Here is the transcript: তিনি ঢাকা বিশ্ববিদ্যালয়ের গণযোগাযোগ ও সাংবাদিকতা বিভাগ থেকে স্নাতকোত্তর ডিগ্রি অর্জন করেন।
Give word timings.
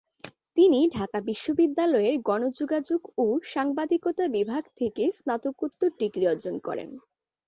তিনি 0.57 0.79
ঢাকা 0.93 1.19
বিশ্ববিদ্যালয়ের 1.21 2.15
গণযোগাযোগ 2.21 3.01
ও 3.17 3.25
সাংবাদিকতা 3.45 4.25
বিভাগ 4.27 4.63
থেকে 4.77 5.03
স্নাতকোত্তর 5.17 5.89
ডিগ্রি 5.99 6.25
অর্জন 6.27 6.55
করেন। 6.59 6.89